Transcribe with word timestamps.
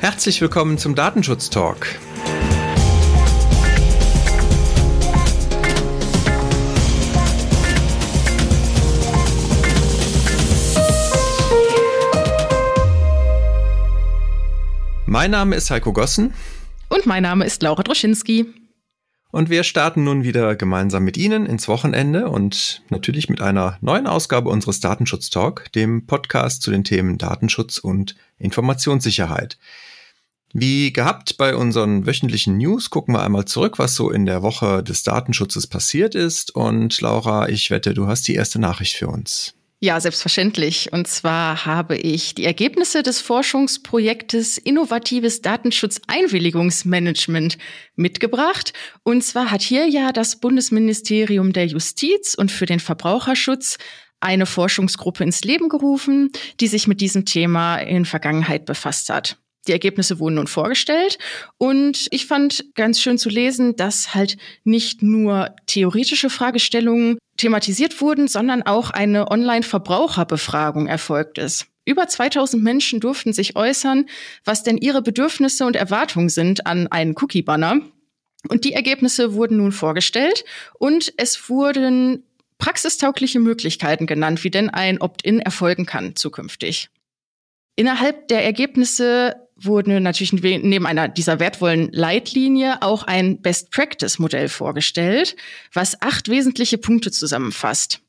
Herzlich 0.00 0.40
willkommen 0.40 0.78
zum 0.78 0.94
Datenschutz 0.94 1.50
Talk. 1.50 1.86
Mein 15.04 15.30
Name 15.30 15.54
ist 15.54 15.70
Heiko 15.70 15.92
Gossen. 15.92 16.32
Und 16.88 17.04
mein 17.04 17.22
Name 17.22 17.44
ist 17.44 17.62
Laura 17.62 17.82
Droschinski. 17.82 18.46
Und 19.30 19.48
wir 19.48 19.62
starten 19.62 20.02
nun 20.02 20.24
wieder 20.24 20.56
gemeinsam 20.56 21.04
mit 21.04 21.16
Ihnen 21.16 21.46
ins 21.46 21.68
Wochenende 21.68 22.28
und 22.28 22.82
natürlich 22.90 23.28
mit 23.28 23.40
einer 23.40 23.78
neuen 23.80 24.08
Ausgabe 24.08 24.50
unseres 24.50 24.80
Datenschutz 24.80 25.30
Talk, 25.30 25.70
dem 25.72 26.06
Podcast 26.06 26.62
zu 26.62 26.72
den 26.72 26.82
Themen 26.82 27.16
Datenschutz 27.16 27.78
und 27.78 28.16
Informationssicherheit. 28.38 29.56
Wie 30.52 30.92
gehabt 30.92 31.36
bei 31.36 31.54
unseren 31.54 32.06
wöchentlichen 32.06 32.56
News 32.56 32.90
gucken 32.90 33.14
wir 33.14 33.22
einmal 33.22 33.44
zurück, 33.44 33.78
was 33.78 33.94
so 33.94 34.10
in 34.10 34.26
der 34.26 34.42
Woche 34.42 34.82
des 34.82 35.04
Datenschutzes 35.04 35.68
passiert 35.68 36.16
ist. 36.16 36.52
Und 36.56 37.00
Laura, 37.00 37.48
ich 37.48 37.70
wette, 37.70 37.94
du 37.94 38.08
hast 38.08 38.26
die 38.26 38.34
erste 38.34 38.58
Nachricht 38.58 38.96
für 38.96 39.06
uns. 39.06 39.54
Ja, 39.82 39.98
selbstverständlich. 39.98 40.92
Und 40.92 41.08
zwar 41.08 41.64
habe 41.64 41.96
ich 41.96 42.34
die 42.34 42.44
Ergebnisse 42.44 43.02
des 43.02 43.22
Forschungsprojektes 43.22 44.58
Innovatives 44.58 45.40
Datenschutzeinwilligungsmanagement 45.40 47.56
mitgebracht. 47.96 48.74
Und 49.04 49.24
zwar 49.24 49.50
hat 49.50 49.62
hier 49.62 49.88
ja 49.88 50.12
das 50.12 50.36
Bundesministerium 50.36 51.54
der 51.54 51.66
Justiz 51.66 52.34
und 52.34 52.52
für 52.52 52.66
den 52.66 52.78
Verbraucherschutz 52.78 53.78
eine 54.20 54.44
Forschungsgruppe 54.44 55.24
ins 55.24 55.44
Leben 55.44 55.70
gerufen, 55.70 56.30
die 56.60 56.66
sich 56.66 56.86
mit 56.86 57.00
diesem 57.00 57.24
Thema 57.24 57.78
in 57.78 58.04
Vergangenheit 58.04 58.66
befasst 58.66 59.08
hat. 59.08 59.38
Die 59.70 59.74
Ergebnisse 59.74 60.18
wurden 60.18 60.34
nun 60.34 60.48
vorgestellt 60.48 61.16
und 61.56 62.08
ich 62.10 62.26
fand 62.26 62.74
ganz 62.74 63.00
schön 63.00 63.18
zu 63.18 63.28
lesen, 63.28 63.76
dass 63.76 64.16
halt 64.16 64.36
nicht 64.64 65.00
nur 65.00 65.54
theoretische 65.66 66.28
Fragestellungen 66.28 67.18
thematisiert 67.36 68.00
wurden, 68.00 68.26
sondern 68.26 68.64
auch 68.64 68.90
eine 68.90 69.30
Online-Verbraucherbefragung 69.30 70.88
erfolgt 70.88 71.38
ist. 71.38 71.66
Über 71.84 72.08
2000 72.08 72.60
Menschen 72.60 72.98
durften 72.98 73.32
sich 73.32 73.54
äußern, 73.54 74.06
was 74.44 74.64
denn 74.64 74.76
ihre 74.76 75.02
Bedürfnisse 75.02 75.64
und 75.64 75.76
Erwartungen 75.76 76.30
sind 76.30 76.66
an 76.66 76.88
einen 76.88 77.14
Cookie-Banner. 77.16 77.78
Und 78.48 78.64
die 78.64 78.72
Ergebnisse 78.72 79.34
wurden 79.34 79.58
nun 79.58 79.70
vorgestellt 79.70 80.44
und 80.80 81.12
es 81.16 81.48
wurden 81.48 82.24
praxistaugliche 82.58 83.38
Möglichkeiten 83.38 84.08
genannt, 84.08 84.42
wie 84.42 84.50
denn 84.50 84.68
ein 84.68 85.00
Opt-in 85.00 85.38
erfolgen 85.38 85.86
kann 85.86 86.16
zukünftig. 86.16 86.90
Innerhalb 87.80 88.28
der 88.28 88.44
Ergebnisse 88.44 89.36
wurde 89.62 90.00
natürlich 90.00 90.32
neben 90.32 90.86
einer 90.86 91.08
dieser 91.08 91.40
wertvollen 91.40 91.90
Leitlinie 91.92 92.82
auch 92.82 93.04
ein 93.04 93.40
Best-Practice-Modell 93.40 94.48
vorgestellt, 94.48 95.36
was 95.72 96.00
acht 96.02 96.28
wesentliche 96.28 96.78
Punkte 96.78 97.10
zusammenfasst. 97.10 98.00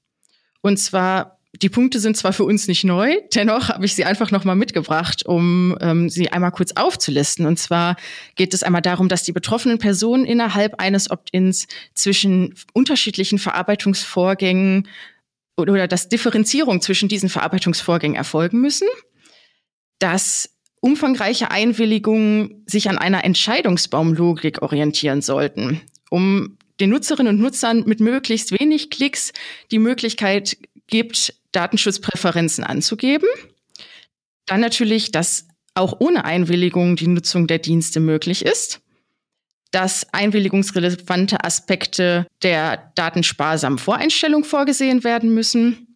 Und 0.61 0.77
zwar 0.77 1.39
die 1.61 1.69
Punkte 1.69 1.99
sind 1.99 2.15
zwar 2.15 2.31
für 2.31 2.45
uns 2.45 2.67
nicht 2.67 2.85
neu, 2.85 3.17
dennoch 3.35 3.69
habe 3.69 3.85
ich 3.85 3.93
sie 3.93 4.05
einfach 4.05 4.31
nochmal 4.31 4.55
mitgebracht, 4.55 5.25
um 5.25 5.77
ähm, 5.81 6.09
sie 6.09 6.31
einmal 6.31 6.51
kurz 6.51 6.71
aufzulisten. 6.73 7.45
Und 7.45 7.57
zwar 7.57 7.97
geht 8.35 8.53
es 8.53 8.63
einmal 8.63 8.81
darum, 8.81 9.09
dass 9.09 9.23
die 9.23 9.33
betroffenen 9.33 9.77
Personen 9.77 10.25
innerhalb 10.25 10.79
eines 10.79 11.11
Opt-ins 11.11 11.67
zwischen 11.93 12.55
unterschiedlichen 12.73 13.37
Verarbeitungsvorgängen 13.37 14.87
oder 15.57 15.87
dass 15.87 16.07
Differenzierung 16.07 16.81
zwischen 16.81 17.09
diesen 17.09 17.29
Verarbeitungsvorgängen 17.29 18.15
erfolgen 18.15 18.61
müssen, 18.61 18.87
dass 19.99 20.49
umfangreiche 20.81 21.51
Einwilligungen 21.51 22.63
sich 22.65 22.89
an 22.89 22.97
einer 22.97 23.23
Entscheidungsbaumlogik 23.23 24.61
orientieren 24.61 25.21
sollten, 25.21 25.79
um 26.09 26.57
den 26.79 26.89
Nutzerinnen 26.89 27.35
und 27.35 27.41
Nutzern 27.41 27.83
mit 27.85 27.99
möglichst 27.99 28.51
wenig 28.59 28.89
Klicks 28.89 29.31
die 29.71 29.79
Möglichkeit 29.79 30.57
gibt, 30.87 31.35
Datenschutzpräferenzen 31.51 32.63
anzugeben. 32.63 33.27
Dann 34.47 34.59
natürlich, 34.59 35.11
dass 35.11 35.47
auch 35.75 35.95
ohne 35.99 36.25
Einwilligung 36.25 36.95
die 36.95 37.07
Nutzung 37.07 37.47
der 37.47 37.59
Dienste 37.59 37.99
möglich 37.99 38.43
ist, 38.43 38.81
dass 39.69 40.11
einwilligungsrelevante 40.13 41.43
Aspekte 41.43 42.27
der 42.41 42.91
datensparsamen 42.95 43.79
Voreinstellung 43.79 44.43
vorgesehen 44.43 45.03
werden 45.03 45.33
müssen 45.33 45.95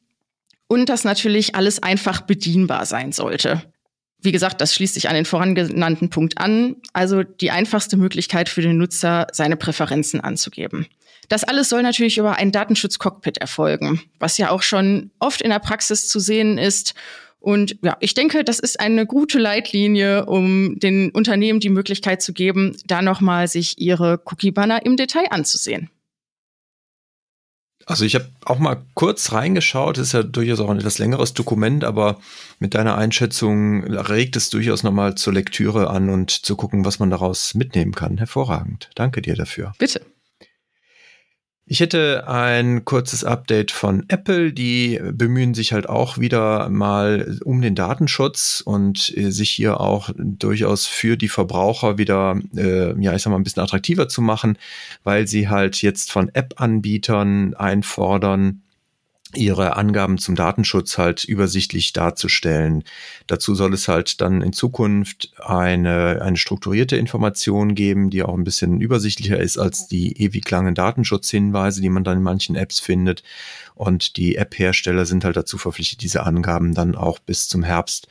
und 0.67 0.87
dass 0.87 1.03
natürlich 1.03 1.55
alles 1.55 1.83
einfach 1.83 2.21
bedienbar 2.21 2.85
sein 2.85 3.11
sollte. 3.11 3.63
Wie 4.25 4.31
gesagt, 4.31 4.59
das 4.59 4.73
schließt 4.73 4.95
sich 4.95 5.07
an 5.07 5.15
den 5.15 5.25
vorangenannten 5.25 6.09
Punkt 6.09 6.39
an, 6.39 6.75
also 6.93 7.23
die 7.23 7.51
einfachste 7.51 7.95
Möglichkeit 7.95 8.49
für 8.49 8.61
den 8.61 8.77
Nutzer, 8.77 9.27
seine 9.31 9.55
Präferenzen 9.55 10.19
anzugeben. 10.19 10.87
Das 11.29 11.43
alles 11.43 11.69
soll 11.69 11.83
natürlich 11.83 12.17
über 12.17 12.35
ein 12.35 12.51
Datenschutzcockpit 12.51 13.37
erfolgen, 13.37 14.01
was 14.19 14.37
ja 14.37 14.49
auch 14.49 14.61
schon 14.61 15.11
oft 15.19 15.41
in 15.41 15.49
der 15.51 15.59
Praxis 15.59 16.07
zu 16.07 16.19
sehen 16.19 16.57
ist. 16.57 16.93
Und 17.39 17.77
ja, 17.83 17.97
ich 17.99 18.15
denke, 18.15 18.43
das 18.43 18.59
ist 18.59 18.79
eine 18.79 19.05
gute 19.05 19.37
Leitlinie, 19.37 20.25
um 20.25 20.79
den 20.79 21.11
Unternehmen 21.11 21.59
die 21.59 21.69
Möglichkeit 21.69 22.21
zu 22.21 22.33
geben, 22.33 22.75
da 22.85 23.03
nochmal 23.03 23.47
sich 23.47 23.79
ihre 23.79 24.19
Cookie-Banner 24.25 24.85
im 24.85 24.97
Detail 24.97 25.27
anzusehen. 25.29 25.89
Also 27.85 28.03
ich 28.03 28.15
habe 28.15 28.25
auch 28.45 28.57
mal 28.57 28.77
kurz 28.95 29.31
reingeschaut, 29.31 29.97
das 29.97 30.07
ist 30.07 30.13
ja 30.13 30.23
durchaus 30.23 30.59
auch 30.59 30.69
ein 30.69 30.79
etwas 30.79 30.97
längeres 30.97 31.33
Dokument, 31.33 31.83
aber 31.83 32.19
mit 32.59 32.73
deiner 32.73 32.97
Einschätzung 32.97 33.83
regt 33.83 34.35
es 34.35 34.49
durchaus 34.49 34.81
nochmal 34.81 35.15
zur 35.15 35.33
Lektüre 35.33 35.89
an 35.91 36.09
und 36.09 36.31
zu 36.31 36.55
gucken, 36.55 36.83
was 36.83 36.97
man 36.97 37.11
daraus 37.11 37.53
mitnehmen 37.53 37.93
kann. 37.93 38.17
Hervorragend. 38.17 38.89
Danke 38.95 39.21
dir 39.21 39.35
dafür. 39.35 39.73
Bitte. 39.77 40.01
Ich 41.67 41.79
hätte 41.79 42.27
ein 42.27 42.85
kurzes 42.85 43.23
Update 43.23 43.71
von 43.71 44.05
Apple. 44.07 44.53
Die 44.53 45.01
bemühen 45.11 45.55
sich 45.55 45.73
halt 45.73 45.89
auch 45.89 46.19
wieder 46.19 46.69
mal 46.69 47.39
um 47.43 47.59
den 47.59 47.73
Datenschutz 47.73 48.61
und 48.63 49.11
äh, 49.17 49.31
sich 49.31 49.49
hier 49.49 49.81
auch 49.81 50.11
durchaus 50.15 50.85
für 50.85 51.17
die 51.17 51.27
Verbraucher 51.27 51.97
wieder, 51.97 52.39
äh, 52.55 52.93
ja, 53.01 53.15
ich 53.15 53.23
sag 53.23 53.31
mal, 53.31 53.37
ein 53.37 53.43
bisschen 53.43 53.63
attraktiver 53.63 54.07
zu 54.07 54.21
machen, 54.21 54.59
weil 55.03 55.27
sie 55.27 55.49
halt 55.49 55.81
jetzt 55.81 56.11
von 56.11 56.29
App-Anbietern 56.29 57.55
einfordern, 57.55 58.61
ihre 59.35 59.75
Angaben 59.75 60.17
zum 60.17 60.35
Datenschutz 60.35 60.97
halt 60.97 61.23
übersichtlich 61.23 61.93
darzustellen. 61.93 62.83
Dazu 63.27 63.55
soll 63.55 63.73
es 63.73 63.87
halt 63.87 64.21
dann 64.21 64.41
in 64.41 64.53
Zukunft 64.53 65.33
eine, 65.39 66.21
eine 66.21 66.37
strukturierte 66.37 66.97
Information 66.97 67.75
geben, 67.75 68.09
die 68.09 68.23
auch 68.23 68.35
ein 68.35 68.43
bisschen 68.43 68.81
übersichtlicher 68.81 69.39
ist 69.39 69.57
als 69.57 69.87
die 69.87 70.21
ewig 70.21 70.49
langen 70.49 70.75
Datenschutzhinweise, 70.75 71.81
die 71.81 71.89
man 71.89 72.03
dann 72.03 72.17
in 72.17 72.23
manchen 72.23 72.55
Apps 72.55 72.79
findet. 72.79 73.23
Und 73.75 74.17
die 74.17 74.35
App-Hersteller 74.35 75.05
sind 75.05 75.25
halt 75.25 75.35
dazu 75.35 75.57
verpflichtet, 75.57 76.01
diese 76.01 76.23
Angaben 76.23 76.73
dann 76.73 76.95
auch 76.95 77.19
bis 77.19 77.47
zum 77.47 77.63
Herbst 77.63 78.07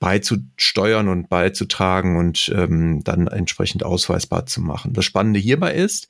beizusteuern 0.00 1.08
und 1.08 1.28
beizutragen 1.28 2.16
und 2.16 2.52
ähm, 2.54 3.02
dann 3.04 3.26
entsprechend 3.26 3.82
ausweisbar 3.82 4.46
zu 4.46 4.60
machen. 4.60 4.92
Das 4.92 5.04
Spannende 5.04 5.40
hierbei 5.40 5.74
ist, 5.74 6.08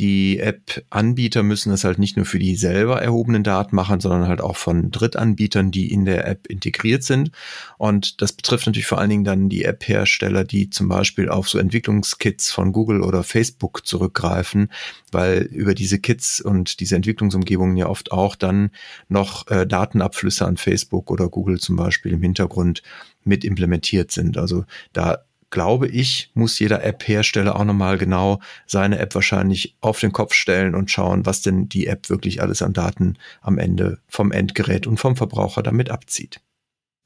die 0.00 0.40
App-Anbieter 0.40 1.42
müssen 1.42 1.70
das 1.70 1.84
halt 1.84 1.98
nicht 1.98 2.16
nur 2.16 2.24
für 2.24 2.38
die 2.38 2.56
selber 2.56 3.02
erhobenen 3.02 3.44
Daten 3.44 3.76
machen, 3.76 4.00
sondern 4.00 4.26
halt 4.26 4.40
auch 4.40 4.56
von 4.56 4.90
Drittanbietern, 4.90 5.70
die 5.70 5.92
in 5.92 6.06
der 6.06 6.26
App 6.26 6.46
integriert 6.46 7.02
sind. 7.02 7.30
Und 7.76 8.22
das 8.22 8.32
betrifft 8.32 8.66
natürlich 8.66 8.86
vor 8.86 8.98
allen 8.98 9.10
Dingen 9.10 9.24
dann 9.24 9.50
die 9.50 9.64
App-Hersteller, 9.64 10.44
die 10.44 10.70
zum 10.70 10.88
Beispiel 10.88 11.28
auf 11.28 11.50
so 11.50 11.58
Entwicklungskits 11.58 12.50
von 12.50 12.72
Google 12.72 13.02
oder 13.02 13.22
Facebook 13.22 13.86
zurückgreifen, 13.86 14.72
weil 15.12 15.42
über 15.42 15.74
diese 15.74 15.98
Kits 15.98 16.40
und 16.40 16.80
diese 16.80 16.96
Entwicklungsumgebungen 16.96 17.76
ja 17.76 17.86
oft 17.86 18.10
auch 18.10 18.36
dann 18.36 18.70
noch 19.08 19.48
äh, 19.48 19.66
Datenabflüsse 19.66 20.46
an 20.46 20.56
Facebook 20.56 21.10
oder 21.10 21.28
Google 21.28 21.60
zum 21.60 21.76
Beispiel 21.76 22.12
im 22.12 22.22
Hintergrund 22.22 22.82
mit 23.22 23.44
implementiert 23.44 24.10
sind. 24.12 24.38
Also 24.38 24.64
da 24.94 25.24
glaube 25.50 25.88
ich, 25.88 26.30
muss 26.34 26.58
jeder 26.58 26.84
App-Hersteller 26.84 27.56
auch 27.56 27.64
nochmal 27.64 27.98
genau 27.98 28.40
seine 28.66 28.98
App 28.98 29.14
wahrscheinlich 29.14 29.76
auf 29.80 30.00
den 30.00 30.12
Kopf 30.12 30.34
stellen 30.34 30.74
und 30.74 30.90
schauen, 30.90 31.26
was 31.26 31.42
denn 31.42 31.68
die 31.68 31.86
App 31.86 32.08
wirklich 32.08 32.40
alles 32.40 32.62
an 32.62 32.72
Daten 32.72 33.18
am 33.42 33.58
Ende 33.58 33.98
vom 34.08 34.32
Endgerät 34.32 34.86
und 34.86 34.98
vom 34.98 35.16
Verbraucher 35.16 35.62
damit 35.62 35.90
abzieht. 35.90 36.40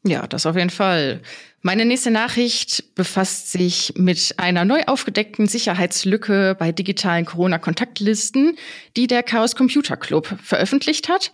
Ja, 0.07 0.27
das 0.27 0.45
auf 0.45 0.55
jeden 0.55 0.71
Fall. 0.71 1.23
Meine 1.63 1.87
nächste 1.87 2.11
Nachricht 2.11 2.95
befasst 2.95 3.51
sich 3.51 3.95
mit 3.97 4.35
einer 4.37 4.67
neu 4.67 4.83
aufgedeckten 4.87 5.47
Sicherheitslücke 5.47 6.55
bei 6.59 6.73
digitalen 6.73 7.25
Corona-Kontaktlisten, 7.25 8.59
die 8.99 9.07
der 9.07 9.23
Chaos 9.23 9.57
Computer 9.57 9.97
Club 9.97 10.37
veröffentlicht 10.43 11.09
hat. 11.09 11.33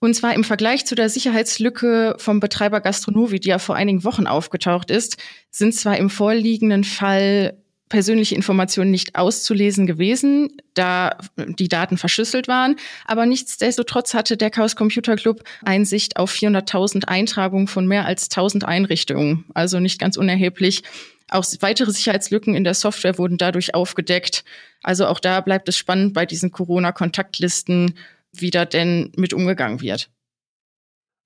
Und 0.00 0.14
zwar 0.14 0.34
im 0.34 0.44
Vergleich 0.44 0.86
zu 0.86 0.94
der 0.94 1.08
Sicherheitslücke 1.08 2.14
vom 2.18 2.40
Betreiber 2.40 2.80
Gastronovi, 2.80 3.40
die 3.40 3.48
ja 3.48 3.58
vor 3.58 3.74
einigen 3.74 4.04
Wochen 4.04 4.26
aufgetaucht 4.26 4.90
ist, 4.90 5.16
sind 5.50 5.74
zwar 5.74 5.96
im 5.96 6.08
vorliegenden 6.08 6.84
Fall 6.84 7.56
persönliche 7.88 8.34
Informationen 8.34 8.90
nicht 8.90 9.16
auszulesen 9.16 9.86
gewesen, 9.86 10.50
da 10.74 11.16
die 11.36 11.68
Daten 11.68 11.96
verschlüsselt 11.96 12.48
waren. 12.48 12.76
Aber 13.06 13.26
nichtsdestotrotz 13.26 14.14
hatte 14.14 14.36
der 14.36 14.50
Chaos 14.50 14.76
Computer 14.76 15.16
Club 15.16 15.42
Einsicht 15.64 16.16
auf 16.16 16.32
400.000 16.32 17.06
Eintragungen 17.06 17.66
von 17.66 17.86
mehr 17.86 18.04
als 18.04 18.24
1000 18.24 18.64
Einrichtungen. 18.64 19.46
Also 19.54 19.80
nicht 19.80 19.98
ganz 19.98 20.16
unerheblich. 20.16 20.82
Auch 21.30 21.44
weitere 21.60 21.90
Sicherheitslücken 21.90 22.54
in 22.54 22.64
der 22.64 22.74
Software 22.74 23.18
wurden 23.18 23.36
dadurch 23.36 23.74
aufgedeckt. 23.74 24.44
Also 24.82 25.06
auch 25.06 25.20
da 25.20 25.40
bleibt 25.40 25.68
es 25.68 25.76
spannend 25.76 26.14
bei 26.14 26.24
diesen 26.24 26.52
Corona-Kontaktlisten, 26.52 27.94
wie 28.40 28.50
da 28.50 28.64
denn 28.64 29.12
mit 29.16 29.32
umgegangen 29.32 29.80
wird. 29.80 30.10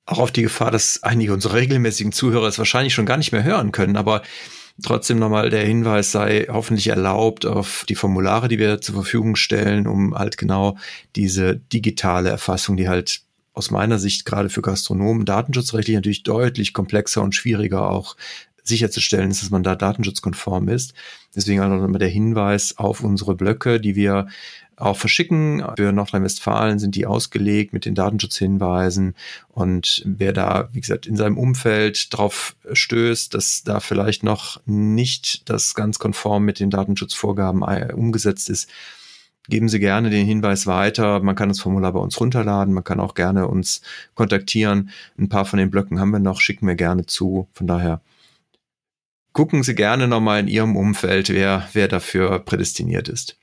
Auch 0.05 0.19
auf 0.19 0.33
die 0.33 0.43
Gefahr, 0.43 0.71
dass 0.71 1.03
einige 1.03 1.33
unserer 1.33 1.55
regelmäßigen 1.55 2.13
Zuhörer 2.13 2.49
es 2.49 2.59
wahrscheinlich 2.59 2.93
schon 2.93 3.07
gar 3.07 3.17
nicht 3.17 3.33
mehr 3.33 3.45
hören 3.45 3.71
können, 3.71 3.97
aber 3.97 4.23
trotzdem 4.83 5.19
nochmal 5.19 5.51
der 5.51 5.65
Hinweis 5.65 6.11
sei 6.11 6.47
hoffentlich 6.49 6.89
erlaubt 6.89 7.47
auf 7.47 7.85
die 7.89 7.95
Formulare, 7.95 8.49
die 8.49 8.59
wir 8.59 8.81
zur 8.81 8.97
Verfügung 8.97 9.37
stellen, 9.37 9.87
um 9.87 10.15
halt 10.15 10.39
genau 10.39 10.77
diese 11.15 11.57
digitale 11.57 12.31
Erfassung, 12.31 12.77
die 12.77 12.89
halt 12.89 13.23
aus 13.55 13.71
meiner 13.71 13.99
Sicht 13.99 14.25
gerade 14.25 14.49
für 14.49 14.63
Gastronomen 14.63 15.25
datenschutzrechtlich 15.25 15.95
natürlich 15.95 16.23
deutlich 16.23 16.73
komplexer 16.73 17.23
und 17.23 17.35
schwieriger 17.35 17.91
auch 17.91 18.17
sicherzustellen 18.63 19.31
ist, 19.31 19.43
dass 19.43 19.51
man 19.51 19.63
da 19.63 19.75
datenschutzkonform 19.75 20.69
ist. 20.69 20.95
Deswegen 21.35 21.61
auch 21.61 21.69
nochmal 21.69 21.99
der 21.99 22.09
Hinweis 22.09 22.79
auf 22.79 23.03
unsere 23.03 23.35
Blöcke, 23.35 23.81
die 23.81 23.97
wir 23.97 24.29
auch 24.77 24.97
verschicken. 24.97 25.65
Für 25.77 25.93
Nordrhein-Westfalen 25.93 26.79
sind 26.79 26.95
die 26.95 27.07
ausgelegt 27.07 27.73
mit 27.73 27.85
den 27.85 27.95
Datenschutzhinweisen. 27.95 29.15
Und 29.49 30.03
wer 30.05 30.33
da, 30.33 30.69
wie 30.73 30.81
gesagt, 30.81 31.07
in 31.07 31.17
seinem 31.17 31.39
Umfeld 31.39 32.13
drauf 32.15 32.57
stößt, 32.73 33.35
dass 33.35 33.63
da 33.65 33.81
vielleicht 33.81 34.23
noch 34.23 34.61
nicht 34.67 35.49
das 35.49 35.75
ganz 35.75 35.99
konform 35.99 36.45
mit 36.45 36.59
den 36.59 36.71
Datenschutzvorgaben 36.71 37.63
äh, 37.63 37.93
umgesetzt 37.95 38.51
ist, 38.51 38.69
geben 39.49 39.69
Sie 39.69 39.81
gerne 39.81 40.11
den 40.11 40.27
Hinweis 40.27 40.67
weiter. 40.67 41.21
Man 41.21 41.35
kann 41.35 41.49
das 41.49 41.61
Formular 41.61 41.93
bei 41.93 42.01
uns 42.01 42.19
runterladen. 42.21 42.75
Man 42.75 42.85
kann 42.85 43.01
auch 43.01 43.15
gerne 43.15 43.49
uns 43.49 43.83
kontaktieren. 44.15 44.91
Ein 45.19 45.29
paar 45.29 45.45
von 45.45 45.59
den 45.59 45.71
Blöcken 45.71 46.01
haben 46.01 46.11
wir 46.11 46.21
noch, 46.21 46.41
schicken 46.41 46.67
wir 46.67 46.77
gerne 46.77 47.07
zu. 47.07 47.49
Von 47.53 47.67
daher 47.67 48.01
gucken 49.33 49.63
Sie 49.63 49.75
gerne 49.75 50.09
nochmal 50.09 50.41
in 50.41 50.49
Ihrem 50.49 50.77
Umfeld, 50.77 51.29
wer, 51.31 51.69
wer 51.73 51.89
dafür 51.89 52.39
prädestiniert 52.41 53.09
ist. 53.09 53.37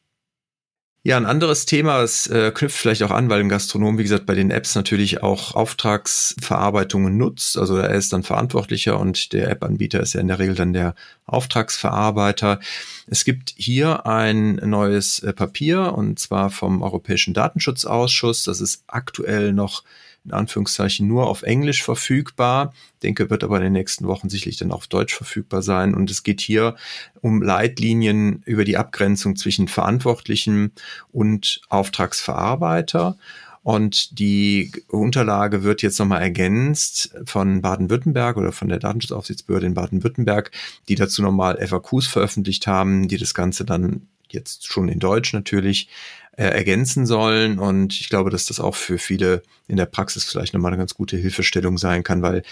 Ja, 1.02 1.16
ein 1.16 1.26
anderes 1.26 1.66
Thema, 1.66 2.02
es 2.02 2.28
äh, 2.28 2.52
knüpft 2.54 2.78
vielleicht 2.78 3.04
auch 3.04 3.12
an, 3.12 3.30
weil 3.30 3.40
ein 3.40 3.48
Gastronom, 3.48 3.98
wie 3.98 4.04
gesagt, 4.04 4.26
bei 4.26 4.36
den 4.36 4.52
Apps 4.52 4.76
natürlich 4.76 5.24
auch 5.24 5.56
Auftragsverarbeitungen 5.56 7.18
nutzt. 7.18 7.58
Also 7.58 7.78
er 7.78 7.92
ist 7.92 8.12
dann 8.12 8.24
verantwortlicher 8.24 9.00
und 9.00 9.32
der 9.32 9.50
App-Anbieter 9.50 10.02
ist 10.02 10.12
ja 10.14 10.20
in 10.20 10.28
der 10.28 10.40
Regel 10.40 10.56
dann 10.56 10.74
der 10.74 10.96
Auftragsverarbeiter. 11.26 12.60
Es 13.08 13.24
gibt 13.24 13.54
hier 13.56 14.06
ein 14.08 14.56
neues 14.56 15.20
äh, 15.20 15.32
Papier 15.32 15.94
und 15.94 16.20
zwar 16.20 16.50
vom 16.50 16.82
Europäischen 16.82 17.34
Datenschutzausschuss. 17.34 18.44
Das 18.44 18.60
ist 18.60 18.84
aktuell 18.88 19.54
noch 19.54 19.84
in 20.26 20.32
Anführungszeichen 20.32 21.08
nur 21.08 21.28
auf 21.28 21.44
Englisch 21.44 21.84
verfügbar. 21.84 22.74
Denke, 23.04 23.30
wird 23.30 23.44
aber 23.44 23.58
in 23.58 23.64
den 23.64 23.74
nächsten 23.74 24.08
Wochen 24.08 24.30
sicherlich 24.30 24.58
dann 24.58 24.72
auf 24.72 24.88
Deutsch 24.88 25.16
verfügbar 25.16 25.62
sein. 25.62 25.94
Und 25.94 26.12
es 26.12 26.24
geht 26.24 26.42
hier 26.42 26.76
um 27.22 27.42
Leitlinien 27.42 28.44
über 28.46 28.66
die 28.66 28.78
Abgrenzung 28.78 29.36
zwischen 29.36 29.68
Verantwortlichen 29.68 30.72
und 31.12 31.62
Auftragsverarbeiter. 31.70 33.18
Und 33.62 34.20
die 34.20 34.72
Unterlage 34.88 35.64
wird 35.64 35.82
jetzt 35.82 36.00
nochmal 36.00 36.22
ergänzt 36.22 37.14
von 37.26 37.62
Baden-Württemberg 37.62 38.38
oder 38.38 38.52
von 38.52 38.70
der 38.70 38.80
Datenschutzaufsichtsbehörde 38.80 39.68
in 39.68 39.74
Baden-Württemberg, 39.74 40.52
die 40.88 40.96
dazu 40.96 41.22
nochmal 41.22 41.58
FAQs 41.66 42.08
veröffentlicht 42.08 42.68
haben, 42.68 43.08
die 43.08 43.18
das 43.18 43.34
Ganze 43.34 43.66
dann 43.66 44.08
jetzt 44.34 44.68
schon 44.68 44.90
in 44.90 45.00
Deutsch 45.00 45.34
natürlich 45.34 45.90
äh, 46.38 46.44
ergänzen 46.44 47.06
sollen. 47.06 47.60
Und 47.60 48.00
ich 48.00 48.10
glaube, 48.10 48.30
dass 48.30 48.46
das 48.46 48.60
auch 48.60 48.76
für 48.76 48.98
viele 48.98 49.44
in 49.68 49.78
der 49.78 49.86
Praxis 49.86 50.24
vielleicht 50.24 50.54
nochmal 50.54 50.72
eine 50.72 50.80
ganz 50.80 50.96
gute 50.96 51.18
Hilfestellung 51.18 51.78
sein 51.78 52.04
kann, 52.04 52.22
weil 52.22 52.44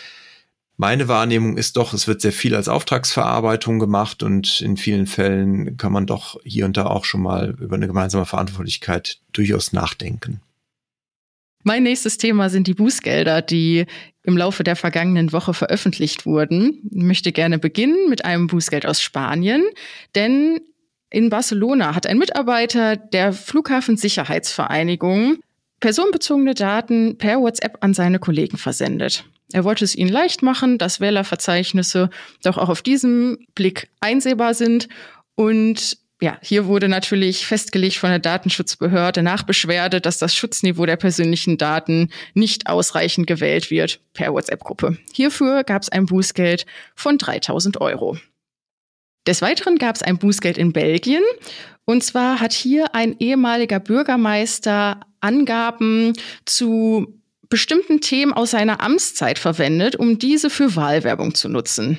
meine 0.80 1.08
Wahrnehmung 1.08 1.58
ist 1.58 1.76
doch, 1.76 1.94
es 1.94 2.08
wird 2.08 2.22
sehr 2.22 2.32
viel 2.32 2.54
als 2.54 2.68
Auftragsverarbeitung 2.68 3.80
gemacht 3.80 4.22
und 4.22 4.62
in 4.62 4.78
vielen 4.78 5.08
Fällen 5.08 5.76
kann 5.78 5.92
man 5.92 6.06
doch 6.06 6.40
hier 6.44 6.66
und 6.66 6.78
da 6.78 6.86
auch 6.86 7.04
schon 7.04 7.24
mal 7.24 7.56
über 7.60 7.76
eine 7.76 7.88
gemeinsame 7.88 8.26
Verantwortlichkeit 8.26 9.18
durchaus 9.32 9.74
nachdenken. 9.74 10.40
Mein 11.64 11.84
nächstes 11.84 12.18
Thema 12.18 12.50
sind 12.50 12.68
die 12.68 12.76
Bußgelder, 12.76 13.42
die 13.42 13.86
im 14.24 14.38
Laufe 14.38 14.64
der 14.64 14.76
vergangenen 14.76 15.34
Woche 15.34 15.54
veröffentlicht 15.54 16.26
wurden. 16.26 16.82
Ich 16.92 17.04
möchte 17.04 17.32
gerne 17.32 17.58
beginnen 17.58 18.08
mit 18.08 18.24
einem 18.24 18.48
Bußgeld 18.48 18.86
aus 18.86 19.02
Spanien, 19.02 19.64
denn 20.14 20.60
in 21.10 21.30
Barcelona 21.30 21.96
hat 21.96 22.08
ein 22.08 22.18
Mitarbeiter 22.18 22.98
der 22.98 23.34
Flughafensicherheitsvereinigung 23.34 25.38
personenbezogene 25.80 26.54
Daten 26.54 27.18
per 27.18 27.40
WhatsApp 27.40 27.78
an 27.82 27.94
seine 27.94 28.20
Kollegen 28.20 28.58
versendet. 28.58 29.26
Er 29.54 29.64
wollte 29.64 29.86
es 29.86 29.96
ihnen 29.96 30.12
leicht 30.12 30.42
machen, 30.42 30.78
dass 30.78 31.00
Wählerverzeichnisse 31.00 32.10
doch 32.44 32.58
auch 32.58 32.70
auf 32.70 32.82
diesem 32.82 33.38
Blick 33.56 33.90
einsehbar 34.02 34.54
sind. 34.54 34.90
Und 35.36 35.98
ja, 36.20 36.38
hier 36.42 36.66
wurde 36.66 36.90
natürlich 36.90 37.46
festgelegt 37.46 37.96
von 37.96 38.10
der 38.10 38.20
Datenschutzbehörde 38.20 39.22
nach 39.22 39.44
Beschwerde, 39.44 40.02
dass 40.02 40.18
das 40.18 40.36
Schutzniveau 40.36 40.86
der 40.86 40.98
persönlichen 40.98 41.58
Daten 41.58 42.10
nicht 42.34 42.68
ausreichend 42.68 43.28
gewählt 43.28 43.72
wird 43.72 44.02
per 44.14 44.34
WhatsApp-Gruppe. 44.34 44.98
Hierfür 45.14 45.64
gab 45.64 45.84
es 45.84 45.90
ein 45.90 46.08
Bußgeld 46.08 46.66
von 46.96 47.18
3000 47.18 47.80
Euro. 47.80 48.18
Des 49.28 49.42
Weiteren 49.42 49.78
gab 49.78 49.96
es 49.98 50.02
ein 50.02 50.18
Bußgeld 50.18 50.58
in 50.58 50.72
Belgien. 50.72 51.24
Und 51.84 52.04
zwar 52.04 52.40
hat 52.40 52.54
hier 52.54 52.96
ein 52.96 53.18
ehemaliger 53.20 53.80
Bürgermeister 53.80 55.02
Angaben 55.20 56.14
zu 56.46 57.20
bestimmten 57.50 58.02
Themen 58.02 58.34
aus 58.34 58.52
seiner 58.52 58.82
Amtszeit 58.82 59.38
verwendet, 59.38 59.96
um 59.96 60.18
diese 60.18 60.50
für 60.50 60.76
Wahlwerbung 60.76 61.36
zu 61.36 61.50
nutzen. 61.50 61.98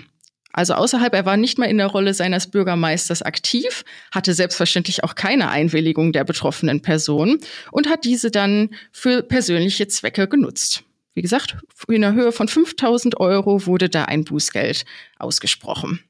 Also 0.52 0.74
außerhalb, 0.74 1.14
er 1.14 1.26
war 1.26 1.36
nicht 1.36 1.58
mehr 1.58 1.68
in 1.68 1.78
der 1.78 1.86
Rolle 1.86 2.14
seines 2.14 2.50
Bürgermeisters 2.50 3.22
aktiv, 3.22 3.84
hatte 4.10 4.32
selbstverständlich 4.32 5.04
auch 5.04 5.14
keine 5.14 5.50
Einwilligung 5.50 6.12
der 6.12 6.24
betroffenen 6.24 6.80
Person 6.80 7.38
und 7.70 7.88
hat 7.88 8.04
diese 8.04 8.30
dann 8.30 8.70
für 8.90 9.22
persönliche 9.22 9.86
Zwecke 9.88 10.26
genutzt. 10.28 10.82
Wie 11.14 11.22
gesagt, 11.22 11.56
in 11.88 12.00
der 12.00 12.14
Höhe 12.14 12.32
von 12.32 12.48
5000 12.48 13.20
Euro 13.20 13.66
wurde 13.66 13.88
da 13.88 14.04
ein 14.04 14.24
Bußgeld 14.24 14.84
ausgesprochen. 15.18 16.00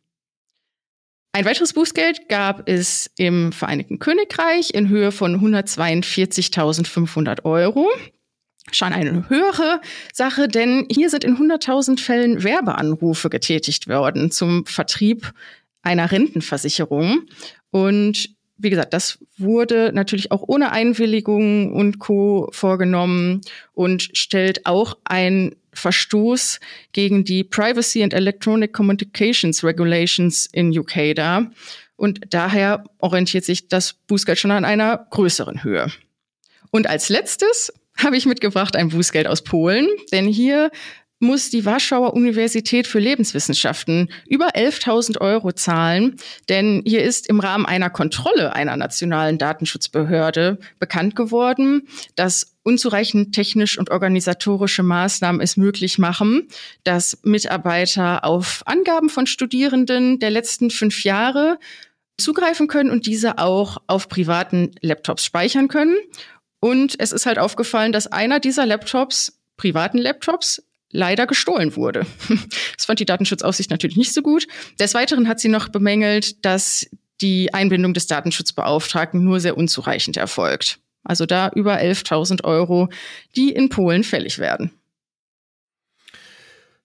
Ein 1.32 1.44
weiteres 1.44 1.74
Bußgeld 1.74 2.28
gab 2.28 2.68
es 2.68 3.10
im 3.16 3.52
Vereinigten 3.52 3.98
Königreich 3.98 4.74
in 4.74 4.88
Höhe 4.88 5.12
von 5.12 5.40
142.500 5.40 7.44
Euro. 7.44 7.88
Schon 8.72 8.92
eine 8.92 9.28
höhere 9.28 9.80
Sache, 10.12 10.48
denn 10.48 10.86
hier 10.90 11.10
sind 11.10 11.24
in 11.24 11.36
100.000 11.36 12.00
Fällen 12.00 12.44
Werbeanrufe 12.44 13.30
getätigt 13.30 13.88
worden 13.88 14.30
zum 14.30 14.66
Vertrieb 14.66 15.32
einer 15.82 16.10
Rentenversicherung. 16.10 17.22
Und 17.70 18.30
wie 18.58 18.70
gesagt, 18.70 18.92
das 18.92 19.18
wurde 19.36 19.92
natürlich 19.94 20.32
auch 20.32 20.42
ohne 20.46 20.72
Einwilligung 20.72 21.72
und 21.72 21.98
Co. 21.98 22.48
vorgenommen 22.52 23.40
und 23.72 24.10
stellt 24.12 24.66
auch 24.66 24.98
ein 25.04 25.54
Verstoß 25.78 26.60
gegen 26.92 27.24
die 27.24 27.44
Privacy 27.44 28.02
and 28.02 28.14
Electronic 28.14 28.72
Communications 28.72 29.64
Regulations 29.64 30.46
in 30.52 30.76
UK 30.76 31.14
dar. 31.14 31.50
Und 31.96 32.20
daher 32.30 32.84
orientiert 32.98 33.44
sich 33.44 33.68
das 33.68 33.94
Bußgeld 34.06 34.38
schon 34.38 34.50
an 34.50 34.64
einer 34.64 35.06
größeren 35.10 35.64
Höhe. 35.64 35.90
Und 36.70 36.86
als 36.86 37.08
letztes 37.08 37.72
habe 37.96 38.16
ich 38.16 38.26
mitgebracht 38.26 38.76
ein 38.76 38.90
Bußgeld 38.90 39.26
aus 39.26 39.42
Polen, 39.42 39.88
denn 40.12 40.26
hier 40.26 40.70
muss 41.20 41.50
die 41.50 41.64
Warschauer 41.64 42.14
Universität 42.14 42.86
für 42.86 43.00
Lebenswissenschaften 43.00 44.08
über 44.28 44.50
11.000 44.50 45.20
Euro 45.20 45.52
zahlen, 45.52 46.16
denn 46.48 46.82
hier 46.86 47.02
ist 47.02 47.28
im 47.28 47.40
Rahmen 47.40 47.66
einer 47.66 47.90
Kontrolle 47.90 48.54
einer 48.54 48.76
nationalen 48.76 49.38
Datenschutzbehörde 49.38 50.58
bekannt 50.78 51.16
geworden, 51.16 51.88
dass 52.14 52.57
unzureichend 52.68 53.34
technisch 53.34 53.78
und 53.78 53.90
organisatorische 53.90 54.82
Maßnahmen 54.82 55.40
es 55.40 55.56
möglich 55.56 55.96
machen, 55.98 56.48
dass 56.84 57.18
Mitarbeiter 57.22 58.26
auf 58.26 58.62
Angaben 58.66 59.08
von 59.08 59.26
Studierenden 59.26 60.18
der 60.18 60.28
letzten 60.28 60.68
fünf 60.68 61.02
Jahre 61.02 61.58
zugreifen 62.18 62.68
können 62.68 62.90
und 62.90 63.06
diese 63.06 63.38
auch 63.38 63.78
auf 63.86 64.10
privaten 64.10 64.72
Laptops 64.82 65.24
speichern 65.24 65.68
können. 65.68 65.96
Und 66.60 66.94
es 66.98 67.12
ist 67.12 67.24
halt 67.24 67.38
aufgefallen, 67.38 67.92
dass 67.92 68.06
einer 68.06 68.38
dieser 68.38 68.66
Laptops, 68.66 69.38
privaten 69.56 69.96
Laptops, 69.96 70.62
leider 70.90 71.26
gestohlen 71.26 71.74
wurde. 71.74 72.04
Das 72.76 72.84
fand 72.84 73.00
die 73.00 73.06
Datenschutzaufsicht 73.06 73.70
natürlich 73.70 73.96
nicht 73.96 74.14
so 74.14 74.22
gut. 74.22 74.46
Des 74.78 74.94
Weiteren 74.94 75.26
hat 75.26 75.40
sie 75.40 75.48
noch 75.48 75.68
bemängelt, 75.68 76.44
dass 76.44 76.86
die 77.20 77.52
Einbindung 77.52 77.92
des 77.92 78.06
Datenschutzbeauftragten 78.06 79.24
nur 79.24 79.40
sehr 79.40 79.56
unzureichend 79.56 80.16
erfolgt. 80.16 80.80
Also 81.08 81.26
da 81.26 81.50
über 81.54 81.78
11.000 81.78 82.44
Euro, 82.44 82.88
die 83.34 83.50
in 83.50 83.68
Polen 83.68 84.04
fällig 84.04 84.38
werden. 84.38 84.70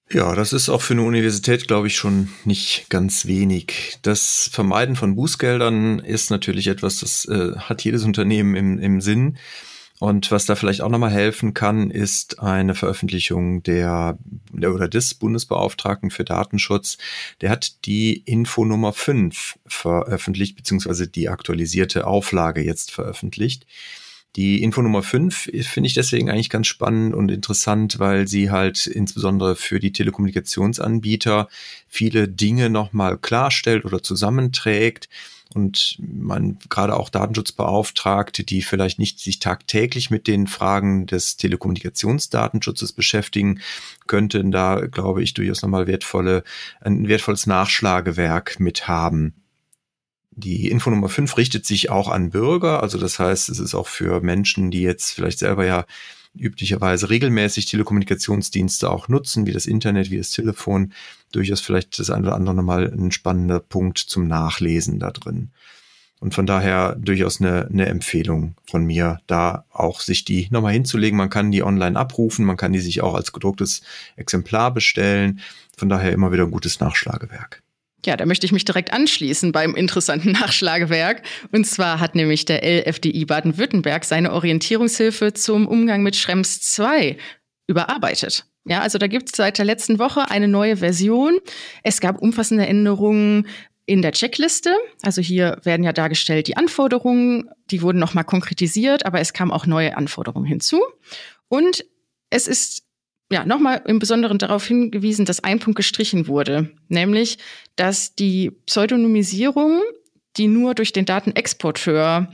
Ja, 0.10 0.36
das 0.36 0.54
ist 0.54 0.70
auch 0.70 0.82
für 0.82 0.94
eine 0.94 1.04
Universität, 1.04 1.68
glaube 1.68 1.88
ich, 1.88 1.96
schon 1.96 2.30
nicht 2.46 2.90
ganz 2.90 3.26
wenig. 3.26 3.98
Das 4.04 4.50
Vermeiden 4.52 4.96
von 4.96 5.16
Bußgeldern 5.16 6.00
ist 6.00 6.30
natürlich 6.30 6.68
etwas, 6.68 7.00
das 7.00 7.26
äh, 7.26 7.56
hat 7.58 7.84
jedes 7.84 8.04
Unternehmen 8.04 8.56
im, 8.56 8.80
im 8.80 9.02
Sinn. 9.02 9.38
Und 10.00 10.32
was 10.32 10.46
da 10.46 10.56
vielleicht 10.56 10.82
auch 10.82 10.90
nochmal 10.90 11.12
helfen 11.12 11.54
kann, 11.54 11.90
ist 11.90 12.40
eine 12.40 12.76
Veröffentlichung 12.76 13.64
der, 13.64 14.18
der 14.52 14.74
oder 14.74 14.88
des 14.88 15.14
Bundesbeauftragten 15.14 16.12
für 16.12 16.26
Datenschutz. 16.26 16.98
Der 17.42 17.50
hat 17.50 17.86
die 17.86 18.18
Infonummer 18.18 18.92
5 18.92 19.58
veröffentlicht, 19.66 20.58
beziehungsweise 20.58 21.08
die 21.08 21.30
aktualisierte 21.30 22.06
Auflage 22.06 22.62
jetzt 22.62 22.92
veröffentlicht. 22.92 23.66
Die 24.36 24.64
Info 24.64 24.82
Nummer 24.82 25.04
5 25.04 25.52
finde 25.62 25.88
ich 25.88 25.94
deswegen 25.94 26.30
eigentlich 26.30 26.50
ganz 26.50 26.66
spannend 26.66 27.14
und 27.14 27.30
interessant, 27.30 28.00
weil 28.00 28.28
sie 28.28 28.50
halt 28.50 28.88
insbesondere 28.88 29.56
für 29.56 29.80
die 29.80 29.92
Telekommunikationsanbieter 29.92 31.50
viele 31.88 32.28
Dinge 32.28 32.72
nochmal 32.72 33.20
klarstellt 33.20 33.86
oder 33.86 34.02
zusammenträgt 34.02 35.08
und 35.54 35.98
man 36.00 36.58
gerade 36.70 36.96
auch 36.96 37.10
Datenschutzbeauftragte, 37.10 38.44
die 38.44 38.64
vielleicht 38.64 38.98
nicht 38.98 39.20
sich 39.20 39.40
tagtäglich 39.40 40.10
mit 40.10 40.28
den 40.28 40.48
Fragen 40.48 41.06
des 41.06 41.38
Telekommunikationsdatenschutzes 41.38 42.94
beschäftigen, 42.94 43.62
könnten 44.08 44.52
da, 44.52 44.88
glaube 44.88 45.22
ich, 45.22 45.36
durchaus 45.36 45.62
nochmal 45.62 45.86
wertvolle, 45.86 46.44
ein 46.82 47.08
wertvolles 47.08 47.46
Nachschlagewerk 47.46 48.60
mit 48.60 48.88
haben. 48.88 49.43
Die 50.36 50.70
Info 50.70 50.90
Nummer 50.90 51.10
5 51.10 51.38
richtet 51.38 51.66
sich 51.66 51.90
auch 51.90 52.10
an 52.10 52.32
Bürger, 52.32 52.82
also 52.82 52.98
das 52.98 53.20
heißt, 53.20 53.50
es 53.50 53.60
ist 53.60 53.76
auch 53.76 53.88
für 53.88 54.22
Menschen, 54.22 54.72
die 54.72 54.82
jetzt 54.82 55.12
vielleicht 55.12 55.40
selber 55.40 55.66
ja 55.66 55.86
üblicherweise 56.36 57.10
regelmäßig 57.10 57.66
Telekommunikationsdienste 57.66 58.90
auch 58.90 59.08
nutzen, 59.08 59.46
wie 59.46 59.52
das 59.52 59.68
Internet, 59.68 60.10
wie 60.10 60.18
das 60.18 60.32
Telefon, 60.32 60.94
durchaus 61.32 61.62
vielleicht 61.62 62.00
das 62.00 62.10
eine 62.10 62.28
oder 62.28 62.36
andere 62.36 62.56
nochmal 62.56 62.92
ein 62.92 63.12
spannender 63.12 63.60
Punkt 63.60 64.00
zum 64.00 64.28
Nachlesen 64.28 65.00
da 65.00 65.12
drin. 65.12 65.52
Und 66.20 66.34
von 66.34 66.46
daher 66.46 66.96
durchaus 66.96 67.42
eine, 67.42 67.68
eine 67.68 67.86
Empfehlung 67.88 68.56
von 68.66 68.86
mir, 68.86 69.20
da 69.28 69.66
auch 69.72 70.00
sich 70.00 70.24
die 70.24 70.48
nochmal 70.52 70.72
hinzulegen. 70.74 71.18
Man 71.18 71.30
kann 71.30 71.52
die 71.52 71.64
online 71.64 72.00
abrufen, 72.00 72.46
man 72.46 72.56
kann 72.56 72.72
die 72.72 72.80
sich 72.80 73.02
auch 73.02 73.14
als 73.14 73.34
gedrucktes 73.34 73.82
Exemplar 74.16 74.74
bestellen. 74.74 75.42
Von 75.76 75.90
daher 75.90 76.14
immer 76.14 76.32
wieder 76.32 76.44
ein 76.44 76.52
gutes 76.52 76.80
Nachschlagewerk. 76.80 77.63
Ja, 78.06 78.18
da 78.18 78.26
möchte 78.26 78.46
ich 78.46 78.52
mich 78.52 78.66
direkt 78.66 78.92
anschließen 78.92 79.52
beim 79.52 79.76
interessanten 79.76 80.32
Nachschlagewerk. 80.40 81.24
Und 81.52 81.66
zwar 81.66 82.00
hat 82.00 82.16
nämlich 82.16 82.46
der 82.46 82.64
LFDI 82.64 83.26
Baden-Württemberg 83.26 84.06
seine 84.06 84.34
Orientierungshilfe 84.34 85.34
zum 85.34 85.68
Umgang 85.68 86.04
mit 86.04 86.16
Schrems 86.16 86.62
2 86.62 87.18
überarbeitet. 87.68 88.46
Ja, 88.66 88.82
also 88.82 88.98
da 88.98 89.08
gibt 89.08 89.30
es 89.30 89.36
seit 89.36 89.58
der 89.58 89.66
letzten 89.66 90.00
Woche 90.00 90.30
eine 90.30 90.48
neue 90.48 90.78
Version. 90.78 91.40
Es 91.84 92.00
gab 92.00 92.22
umfassende 92.22 92.66
Änderungen 92.66 93.48
in 93.86 94.02
der 94.02 94.14
Checkliste. 94.14 94.74
Also 95.02 95.22
hier 95.22 95.60
werden 95.64 95.84
ja 95.84 95.92
dargestellt 95.92 96.48
die 96.48 96.56
Anforderungen, 96.56 97.50
die 97.72 97.82
wurden 97.82 98.00
nochmal 98.00 98.24
konkretisiert, 98.24 99.06
aber 99.06 99.20
es 99.20 99.34
kamen 99.34 99.52
auch 99.52 99.66
neue 99.66 99.98
Anforderungen 99.98 100.46
hinzu. 100.46 100.82
Und 101.50 101.86
es 102.30 102.48
ist 102.48 102.84
ja, 103.34 103.46
nochmal 103.46 103.82
im 103.88 103.98
Besonderen 103.98 104.38
darauf 104.38 104.64
hingewiesen, 104.68 105.26
dass 105.26 105.44
ein 105.44 105.60
Punkt 105.60 105.76
gestrichen 105.76 106.28
wurde, 106.28 106.70
nämlich, 106.88 107.40
dass 107.76 108.14
die 108.14 108.52
Pseudonymisierung, 108.68 109.82
die 110.38 110.48
nur 110.48 110.76
durch 110.76 110.94
den 110.94 111.06
Datenexporteur 111.06 112.32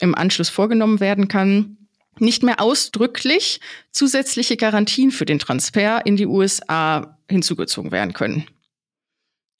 im 0.00 0.14
Anschluss 0.14 0.48
vorgenommen 0.48 1.00
werden 1.00 1.26
kann, 1.26 1.78
nicht 2.20 2.44
mehr 2.44 2.60
ausdrücklich 2.60 3.60
zusätzliche 3.90 4.56
Garantien 4.56 5.10
für 5.10 5.24
den 5.24 5.40
Transfer 5.40 6.06
in 6.06 6.14
die 6.14 6.26
USA 6.26 7.18
hinzugezogen 7.28 7.90
werden 7.90 8.12
können. 8.12 8.46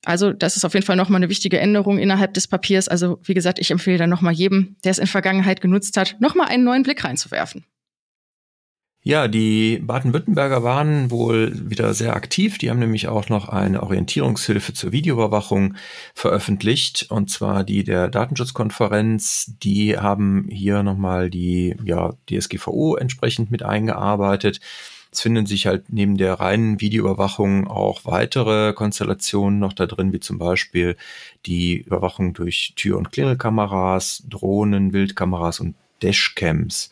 Also 0.04 0.32
das 0.32 0.56
ist 0.56 0.64
auf 0.64 0.74
jeden 0.74 0.86
Fall 0.86 0.96
nochmal 0.96 1.18
eine 1.18 1.30
wichtige 1.30 1.58
Änderung 1.58 1.98
innerhalb 1.98 2.32
des 2.34 2.46
Papiers. 2.46 2.86
Also 2.86 3.18
wie 3.24 3.34
gesagt, 3.34 3.58
ich 3.58 3.72
empfehle 3.72 3.98
dann 3.98 4.10
nochmal 4.10 4.34
jedem, 4.34 4.76
der 4.84 4.92
es 4.92 4.98
in 4.98 5.08
Vergangenheit 5.08 5.60
genutzt 5.60 5.96
hat, 5.96 6.14
nochmal 6.20 6.46
einen 6.46 6.62
neuen 6.62 6.84
Blick 6.84 7.02
reinzuwerfen. 7.02 7.64
Ja, 9.02 9.28
die 9.28 9.78
Baden-Württemberger 9.78 10.62
waren 10.62 11.10
wohl 11.10 11.70
wieder 11.70 11.94
sehr 11.94 12.14
aktiv. 12.14 12.58
Die 12.58 12.68
haben 12.68 12.80
nämlich 12.80 13.08
auch 13.08 13.30
noch 13.30 13.48
eine 13.48 13.82
Orientierungshilfe 13.82 14.74
zur 14.74 14.92
Videoüberwachung 14.92 15.74
veröffentlicht, 16.14 17.06
und 17.10 17.30
zwar 17.30 17.64
die 17.64 17.82
der 17.82 18.08
Datenschutzkonferenz. 18.08 19.54
Die 19.62 19.96
haben 19.96 20.48
hier 20.50 20.82
nochmal 20.82 21.30
die 21.30 21.76
ja, 21.82 22.12
DSGVO 22.28 22.96
entsprechend 22.96 23.50
mit 23.50 23.62
eingearbeitet. 23.62 24.60
Es 25.10 25.22
finden 25.22 25.46
sich 25.46 25.66
halt 25.66 25.90
neben 25.90 26.18
der 26.18 26.34
reinen 26.34 26.82
Videoüberwachung 26.82 27.68
auch 27.68 28.04
weitere 28.04 28.74
Konstellationen 28.74 29.58
noch 29.58 29.72
da 29.72 29.86
drin, 29.86 30.12
wie 30.12 30.20
zum 30.20 30.38
Beispiel 30.38 30.96
die 31.46 31.78
Überwachung 31.78 32.34
durch 32.34 32.74
Tür- 32.76 32.98
und 32.98 33.10
Klingelkameras, 33.12 34.24
Drohnen, 34.28 34.92
Wildkameras 34.92 35.58
und 35.60 35.74
Dashcams. 36.02 36.90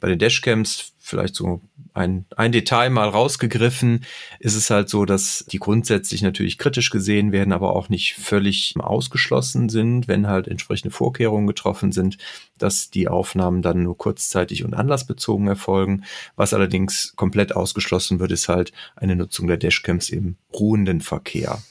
Bei 0.00 0.08
den 0.08 0.18
Dashcams 0.18 0.92
vielleicht 1.08 1.34
so 1.34 1.60
ein, 1.94 2.26
ein 2.36 2.52
Detail 2.52 2.90
mal 2.90 3.08
rausgegriffen, 3.08 4.04
ist 4.38 4.54
es 4.54 4.70
halt 4.70 4.88
so, 4.88 5.04
dass 5.04 5.44
die 5.50 5.58
grundsätzlich 5.58 6.22
natürlich 6.22 6.58
kritisch 6.58 6.90
gesehen 6.90 7.32
werden, 7.32 7.52
aber 7.52 7.74
auch 7.74 7.88
nicht 7.88 8.14
völlig 8.14 8.74
ausgeschlossen 8.78 9.68
sind, 9.68 10.06
wenn 10.06 10.28
halt 10.28 10.46
entsprechende 10.46 10.94
Vorkehrungen 10.94 11.46
getroffen 11.46 11.92
sind, 11.92 12.18
dass 12.58 12.90
die 12.90 13.08
Aufnahmen 13.08 13.62
dann 13.62 13.82
nur 13.82 13.96
kurzzeitig 13.96 14.64
und 14.64 14.74
anlassbezogen 14.74 15.48
erfolgen. 15.48 16.04
Was 16.36 16.54
allerdings 16.54 17.14
komplett 17.16 17.56
ausgeschlossen 17.56 18.20
wird, 18.20 18.30
ist 18.30 18.48
halt 18.48 18.72
eine 18.94 19.16
Nutzung 19.16 19.46
der 19.48 19.56
Dashcams 19.56 20.10
im 20.10 20.36
ruhenden 20.52 21.00
Verkehr. 21.00 21.62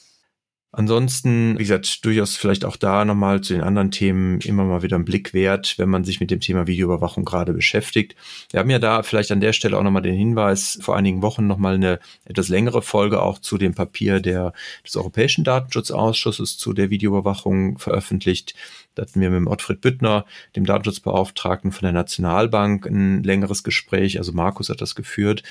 Ansonsten, 0.73 1.57
wie 1.57 1.63
gesagt, 1.63 2.03
durchaus 2.03 2.35
vielleicht 2.35 2.65
auch 2.65 2.75
da 2.75 3.05
nochmal 3.05 3.39
zu 3.39 3.53
den 3.53 3.63
anderen 3.63 3.89
Themen 3.89 4.41
immer 4.41 4.65
mal 4.65 4.83
wieder 4.83 4.97
einen 4.97 5.05
Blick 5.05 5.33
wert, 5.33 5.75
wenn 5.77 5.87
man 5.87 6.03
sich 6.03 6.19
mit 6.19 6.29
dem 6.29 6.41
Thema 6.41 6.67
Videoüberwachung 6.67 7.23
gerade 7.23 7.53
beschäftigt. 7.53 8.15
Wir 8.51 8.59
haben 8.59 8.69
ja 8.69 8.77
da 8.77 9.01
vielleicht 9.01 9.31
an 9.31 9.39
der 9.39 9.53
Stelle 9.53 9.77
auch 9.77 9.83
nochmal 9.83 10.01
den 10.01 10.15
Hinweis, 10.15 10.77
vor 10.81 10.97
einigen 10.97 11.21
Wochen 11.21 11.47
nochmal 11.47 11.75
eine 11.75 11.99
etwas 12.25 12.49
längere 12.49 12.81
Folge 12.81 13.21
auch 13.21 13.39
zu 13.39 13.57
dem 13.57 13.75
Papier 13.75 14.19
der, 14.19 14.51
des 14.85 14.97
Europäischen 14.97 15.45
Datenschutzausschusses 15.45 16.57
zu 16.57 16.73
der 16.73 16.89
Videoüberwachung 16.89 17.77
veröffentlicht. 17.77 18.53
Da 18.93 19.03
hatten 19.03 19.21
wir 19.21 19.29
mit 19.29 19.47
Ottfried 19.47 19.79
Büttner, 19.79 20.25
dem 20.57 20.65
Datenschutzbeauftragten 20.65 21.71
von 21.71 21.83
der 21.83 21.93
Nationalbank, 21.93 22.85
ein 22.87 23.23
längeres 23.23 23.63
Gespräch. 23.63 24.17
Also 24.17 24.33
Markus 24.33 24.69
hat 24.69 24.81
das 24.81 24.95
geführt 24.95 25.43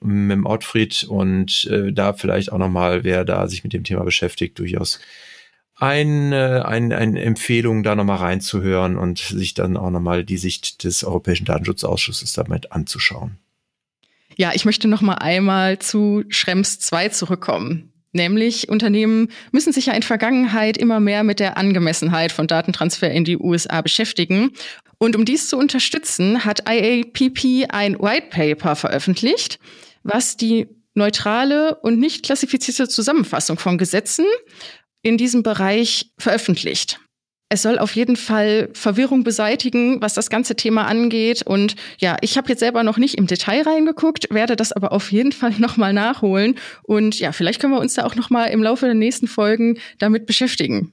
mit 0.00 0.32
dem 0.32 0.46
Ottfried 0.46 1.04
und 1.04 1.64
äh, 1.66 1.92
da 1.92 2.12
vielleicht 2.12 2.52
auch 2.52 2.58
nochmal, 2.58 3.04
wer 3.04 3.24
da 3.24 3.46
sich 3.48 3.62
mit 3.62 3.72
dem 3.72 3.84
Thema 3.84 4.04
beschäftigt, 4.04 4.58
durchaus 4.58 5.00
eine, 5.76 6.64
eine, 6.66 6.96
eine 6.96 7.22
Empfehlung, 7.22 7.82
da 7.82 7.94
nochmal 7.94 8.18
reinzuhören 8.18 8.96
und 8.96 9.18
sich 9.18 9.54
dann 9.54 9.76
auch 9.76 9.90
nochmal 9.90 10.24
die 10.24 10.38
Sicht 10.38 10.84
des 10.84 11.02
Europäischen 11.02 11.44
Datenschutzausschusses 11.44 12.32
damit 12.34 12.72
anzuschauen. 12.72 13.38
Ja, 14.36 14.52
ich 14.54 14.64
möchte 14.64 14.88
noch 14.88 15.02
mal 15.02 15.16
einmal 15.16 15.78
zu 15.78 16.24
Schrems 16.28 16.78
2 16.78 17.08
zurückkommen. 17.08 17.92
Nämlich 18.12 18.68
Unternehmen 18.68 19.28
müssen 19.52 19.72
sich 19.72 19.86
ja 19.86 19.94
in 19.94 20.02
Vergangenheit 20.02 20.76
immer 20.76 21.00
mehr 21.00 21.24
mit 21.24 21.40
der 21.40 21.56
Angemessenheit 21.56 22.30
von 22.30 22.46
Datentransfer 22.46 23.10
in 23.10 23.24
die 23.24 23.38
USA 23.38 23.80
beschäftigen. 23.80 24.50
Und 25.02 25.16
um 25.16 25.24
dies 25.24 25.48
zu 25.48 25.58
unterstützen, 25.58 26.44
hat 26.44 26.70
IAPP 26.70 27.66
ein 27.70 27.98
White 27.98 28.28
Paper 28.30 28.76
veröffentlicht, 28.76 29.58
was 30.04 30.36
die 30.36 30.68
neutrale 30.94 31.74
und 31.82 31.98
nicht 31.98 32.24
klassifizierte 32.24 32.86
Zusammenfassung 32.88 33.58
von 33.58 33.78
Gesetzen 33.78 34.24
in 35.02 35.18
diesem 35.18 35.42
Bereich 35.42 36.12
veröffentlicht. 36.18 37.00
Es 37.48 37.62
soll 37.62 37.80
auf 37.80 37.96
jeden 37.96 38.14
Fall 38.14 38.68
Verwirrung 38.74 39.24
beseitigen, 39.24 40.00
was 40.00 40.14
das 40.14 40.30
ganze 40.30 40.54
Thema 40.54 40.86
angeht. 40.86 41.42
Und 41.42 41.74
ja, 41.98 42.16
ich 42.20 42.36
habe 42.36 42.50
jetzt 42.50 42.60
selber 42.60 42.84
noch 42.84 42.96
nicht 42.96 43.18
im 43.18 43.26
Detail 43.26 43.62
reingeguckt, 43.62 44.32
werde 44.32 44.54
das 44.54 44.70
aber 44.70 44.92
auf 44.92 45.10
jeden 45.10 45.32
Fall 45.32 45.50
nochmal 45.58 45.92
nachholen. 45.92 46.54
Und 46.84 47.18
ja, 47.18 47.32
vielleicht 47.32 47.60
können 47.60 47.72
wir 47.72 47.80
uns 47.80 47.94
da 47.94 48.04
auch 48.04 48.14
nochmal 48.14 48.50
im 48.50 48.62
Laufe 48.62 48.86
der 48.86 48.94
nächsten 48.94 49.26
Folgen 49.26 49.80
damit 49.98 50.26
beschäftigen. 50.26 50.92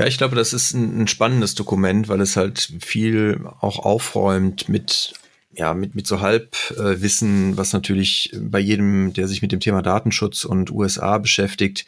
Ja, 0.00 0.06
ich 0.06 0.16
glaube, 0.16 0.34
das 0.34 0.54
ist 0.54 0.72
ein, 0.72 1.02
ein 1.02 1.08
spannendes 1.08 1.54
Dokument, 1.54 2.08
weil 2.08 2.22
es 2.22 2.34
halt 2.34 2.72
viel 2.80 3.38
auch 3.60 3.80
aufräumt 3.80 4.66
mit 4.66 5.12
ja, 5.52 5.74
mit, 5.74 5.94
mit 5.94 6.06
so 6.06 6.22
Halbwissen, 6.22 7.58
was 7.58 7.74
natürlich 7.74 8.32
bei 8.40 8.60
jedem, 8.60 9.12
der 9.12 9.28
sich 9.28 9.42
mit 9.42 9.52
dem 9.52 9.60
Thema 9.60 9.82
Datenschutz 9.82 10.46
und 10.46 10.70
USA 10.70 11.18
beschäftigt, 11.18 11.84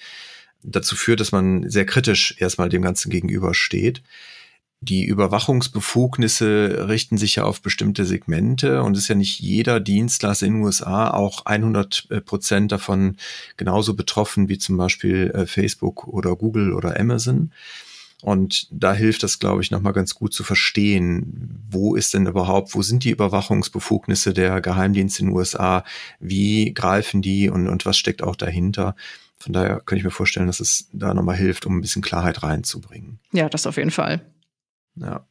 dazu 0.62 0.95
führt, 0.95 1.21
dass 1.21 1.33
man 1.33 1.71
sehr 1.71 1.87
kritisch 1.87 2.37
erstmal 2.38 2.69
dem 2.69 2.83
Ganzen 2.83 3.09
gegenübersteht. 3.09 4.02
Die 4.83 5.07
Überwachungsbefugnisse 5.07 6.88
richten 6.88 7.16
sich 7.16 7.37
ja 7.37 7.45
auf 7.45 7.62
bestimmte 7.62 8.04
Segmente 8.04 8.83
und 8.83 8.95
ist 8.95 9.09
ja 9.09 9.14
nicht 9.14 9.40
jeder 9.40 9.81
Dienstleister 9.81 10.45
in 10.45 10.57
den 10.57 10.64
USA 10.64 11.09
auch 11.09 11.47
100 11.47 12.09
äh, 12.11 12.21
Prozent 12.21 12.73
davon 12.73 13.16
genauso 13.57 13.95
betroffen 13.95 14.50
wie 14.50 14.59
zum 14.59 14.76
Beispiel 14.76 15.31
äh, 15.35 15.47
Facebook 15.47 16.07
oder 16.09 16.37
Google 16.37 16.75
oder 16.75 17.00
Amazon. 17.00 17.52
Und 18.23 18.69
da 18.71 18.95
hilft 18.95 19.25
das, 19.25 19.41
glaube 19.41 19.62
ich, 19.62 19.73
nochmal 19.73 19.93
ganz 19.93 20.14
gut 20.14 20.33
zu 20.33 20.45
verstehen, 20.45 21.61
wo 21.69 21.97
ist 21.97 22.14
denn 22.14 22.26
überhaupt, 22.26 22.73
wo 22.75 22.81
sind 22.81 23.02
die 23.02 23.11
Überwachungsbefugnisse 23.11 24.33
der 24.33 24.61
Geheimdienste 24.61 25.23
in 25.23 25.29
den 25.29 25.37
USA, 25.37 25.85
wie 26.21 26.73
greifen 26.73 27.21
die 27.21 27.50
und, 27.50 27.69
und 27.69 27.85
was 27.85 27.99
steckt 27.99 28.23
auch 28.23 28.37
dahinter. 28.37 28.95
Von 29.38 29.52
daher 29.52 29.81
könnte 29.81 29.99
ich 29.99 30.05
mir 30.05 30.12
vorstellen, 30.12 30.47
dass 30.47 30.61
es 30.61 30.88
da 30.93 31.14
nochmal 31.14 31.37
hilft, 31.37 31.67
um 31.67 31.76
ein 31.76 31.81
bisschen 31.81 32.00
Klarheit 32.00 32.45
reinzubringen. 32.45 33.19
Ja, 33.33 33.49
das 33.49 33.67
auf 33.67 33.76
jeden 33.76 33.91
Fall. 33.91 34.21
Ja. 34.95 35.26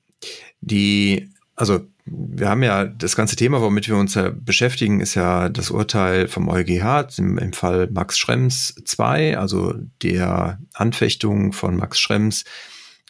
Die, 0.59 1.29
also 1.55 1.87
wir 2.05 2.49
haben 2.49 2.63
ja 2.63 2.83
das 2.83 3.15
ganze 3.15 3.37
Thema, 3.37 3.61
womit 3.61 3.87
wir 3.87 3.95
uns 3.95 4.15
ja 4.15 4.31
beschäftigen, 4.35 4.99
ist 4.99 5.15
ja 5.15 5.47
das 5.47 5.71
Urteil 5.71 6.27
vom 6.27 6.49
EuGH 6.49 7.17
im, 7.19 7.37
im 7.37 7.53
Fall 7.53 7.87
Max 7.89 8.19
Schrems 8.19 8.75
2, 8.83 9.37
also 9.37 9.75
der 10.01 10.59
Anfechtung 10.73 11.53
von 11.53 11.77
Max 11.77 11.97
Schrems 11.97 12.43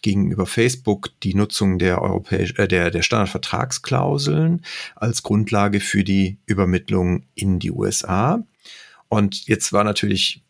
gegenüber 0.02 0.46
Facebook 0.46 1.10
die 1.24 1.34
Nutzung 1.34 1.80
der 1.80 2.02
europäisch, 2.02 2.54
äh, 2.58 2.68
der, 2.68 2.92
der 2.92 3.02
Standardvertragsklauseln 3.02 4.64
als 4.96 5.24
Grundlage 5.24 5.80
für 5.80 6.04
die 6.04 6.38
Übermittlung 6.46 7.24
in 7.36 7.60
die 7.60 7.72
USA. 7.72 8.44
Und 9.10 9.48
jetzt 9.48 9.74
war 9.74 9.84
natürlich 9.84 10.44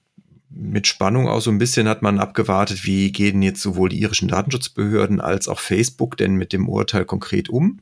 mit 0.54 0.86
Spannung 0.88 1.28
auch 1.28 1.42
so 1.42 1.50
ein 1.50 1.58
bisschen 1.58 1.88
hat 1.88 2.02
man 2.02 2.20
abgewartet, 2.20 2.86
wie 2.86 3.12
gehen 3.12 3.42
jetzt 3.42 3.62
sowohl 3.62 3.90
die 3.90 4.02
irischen 4.02 4.28
Datenschutzbehörden 4.28 5.22
als 5.22 5.48
auch 5.48 5.60
Facebook 5.60 6.18
denn 6.18 6.36
mit 6.36 6.54
dem 6.54 6.68
Urteil 6.68 7.06
konkret 7.06 7.50
um. 7.50 7.80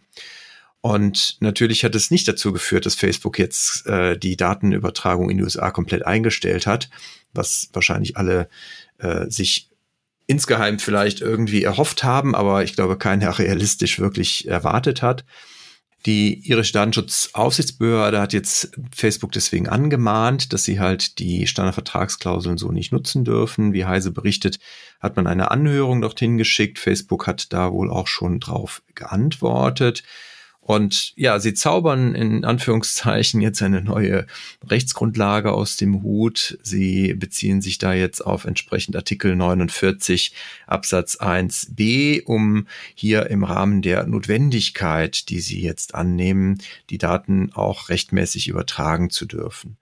Und 0.81 1.37
natürlich 1.41 1.83
hat 1.83 1.95
es 1.95 2.09
nicht 2.09 2.27
dazu 2.27 2.53
geführt, 2.53 2.85
dass 2.85 2.95
Facebook 2.95 3.37
jetzt 3.37 3.85
äh, 3.85 4.17
die 4.17 4.37
Datenübertragung 4.37 5.29
in 5.29 5.37
die 5.37 5.43
USA 5.43 5.71
komplett 5.71 6.05
eingestellt 6.05 6.67
hat, 6.67 6.89
was 7.33 7.69
wahrscheinlich 7.73 8.15
alle 8.15 8.49
äh, 8.99 9.29
sich 9.29 9.68
insgeheim 10.29 10.77
vielleicht 10.77 11.21
irgendwie 11.21 11.63
erhofft 11.63 12.03
haben, 12.03 12.35
aber 12.35 12.63
ich 12.63 12.75
glaube 12.75 12.97
keiner 12.97 13.39
realistisch 13.39 13.99
wirklich 13.99 14.47
erwartet 14.47 15.01
hat. 15.01 15.25
Die 16.05 16.47
irische 16.47 16.73
Datenschutzaufsichtsbehörde 16.73 18.21
hat 18.21 18.31
jetzt 18.31 18.71
Facebook 18.95 19.31
deswegen 19.31 19.67
angemahnt, 19.67 20.53
dass 20.53 20.63
sie 20.63 20.79
halt 20.79 21.17
die 21.19 21.47
Standardvertragsklauseln 21.47 22.57
so 22.57 22.71
nicht 22.71 22.93
nutzen 22.93 23.25
dürfen. 23.25 23.73
Wie 23.73 23.85
Heise 23.85 24.11
berichtet, 24.11 24.59
hat 25.01 25.15
man 25.17 25.27
eine 25.27 25.51
Anhörung 25.51 25.99
dorthin 25.99 26.37
geschickt. 26.37 26.77
Facebook 26.77 27.25
hat 27.27 27.51
da 27.51 27.73
wohl 27.73 27.89
auch 27.89 28.07
schon 28.07 28.39
drauf 28.39 28.83
geantwortet. 28.93 30.03
Und 30.69 31.13
ja, 31.15 31.39
sie 31.39 31.55
zaubern 31.55 32.13
in 32.13 32.45
Anführungszeichen 32.45 33.41
jetzt 33.41 33.63
eine 33.63 33.81
neue 33.81 34.27
Rechtsgrundlage 34.67 35.51
aus 35.51 35.77
dem 35.77 36.03
Hut. 36.03 36.59
Sie 36.61 37.15
beziehen 37.15 37.59
sich 37.59 37.79
da 37.79 37.95
jetzt 37.95 38.23
auf 38.23 38.45
entsprechend 38.45 38.95
Artikel 38.95 39.35
49 39.35 40.31
Absatz 40.67 41.19
1b, 41.19 42.21
um 42.25 42.67
hier 42.93 43.31
im 43.31 43.43
Rahmen 43.43 43.81
der 43.81 44.05
Notwendigkeit, 44.05 45.29
die 45.29 45.39
sie 45.39 45.59
jetzt 45.59 45.95
annehmen, 45.95 46.59
die 46.91 46.99
Daten 46.99 47.51
auch 47.51 47.89
rechtmäßig 47.89 48.47
übertragen 48.47 49.09
zu 49.09 49.25
dürfen. 49.25 49.77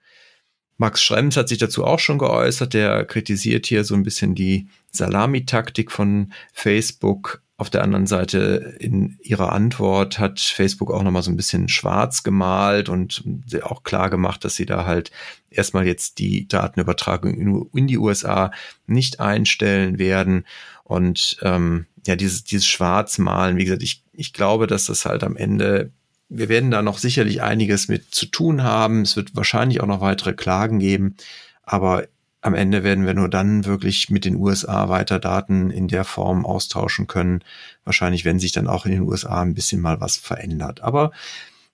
Max 0.78 1.02
Schrems 1.02 1.36
hat 1.36 1.50
sich 1.50 1.58
dazu 1.58 1.84
auch 1.84 1.98
schon 1.98 2.16
geäußert. 2.16 2.72
Der 2.72 3.04
kritisiert 3.04 3.66
hier 3.66 3.84
so 3.84 3.94
ein 3.94 4.04
bisschen 4.04 4.34
die 4.34 4.68
Salamitaktik 4.92 5.92
von 5.92 6.32
Facebook 6.54 7.42
auf 7.58 7.70
der 7.70 7.82
anderen 7.82 8.06
Seite 8.06 8.76
in 8.78 9.18
ihrer 9.20 9.52
Antwort 9.52 10.20
hat 10.20 10.38
Facebook 10.38 10.92
auch 10.92 11.02
nochmal 11.02 11.24
so 11.24 11.30
ein 11.32 11.36
bisschen 11.36 11.68
schwarz 11.68 12.22
gemalt 12.22 12.88
und 12.88 13.24
auch 13.62 13.82
klar 13.82 14.10
gemacht, 14.10 14.44
dass 14.44 14.54
sie 14.54 14.64
da 14.64 14.86
halt 14.86 15.10
erstmal 15.50 15.84
jetzt 15.84 16.20
die 16.20 16.46
Datenübertragung 16.46 17.68
in 17.74 17.86
die 17.88 17.98
USA 17.98 18.52
nicht 18.86 19.18
einstellen 19.18 19.98
werden. 19.98 20.46
Und 20.84 21.36
ähm, 21.42 21.86
ja, 22.06 22.14
dieses, 22.14 22.44
dieses 22.44 22.64
Schwarzmalen, 22.64 23.56
wie 23.56 23.64
gesagt, 23.64 23.82
ich, 23.82 24.04
ich 24.12 24.32
glaube, 24.32 24.68
dass 24.68 24.86
das 24.86 25.04
halt 25.04 25.24
am 25.24 25.36
Ende, 25.36 25.90
wir 26.28 26.48
werden 26.48 26.70
da 26.70 26.80
noch 26.80 26.98
sicherlich 26.98 27.42
einiges 27.42 27.88
mit 27.88 28.14
zu 28.14 28.26
tun 28.26 28.62
haben. 28.62 29.02
Es 29.02 29.16
wird 29.16 29.34
wahrscheinlich 29.34 29.80
auch 29.80 29.88
noch 29.88 30.00
weitere 30.00 30.32
Klagen 30.32 30.78
geben. 30.78 31.16
Aber 31.64 32.06
am 32.48 32.54
Ende 32.54 32.82
werden 32.82 33.06
wir 33.06 33.14
nur 33.14 33.28
dann 33.28 33.66
wirklich 33.66 34.08
mit 34.08 34.24
den 34.24 34.36
USA 34.36 34.88
weiter 34.88 35.18
Daten 35.20 35.70
in 35.70 35.86
der 35.86 36.04
Form 36.04 36.46
austauschen 36.46 37.06
können. 37.06 37.44
Wahrscheinlich, 37.84 38.24
wenn 38.24 38.40
sich 38.40 38.52
dann 38.52 38.66
auch 38.66 38.86
in 38.86 38.92
den 38.92 39.02
USA 39.02 39.42
ein 39.42 39.54
bisschen 39.54 39.80
mal 39.82 40.00
was 40.00 40.16
verändert. 40.16 40.80
Aber 40.80 41.12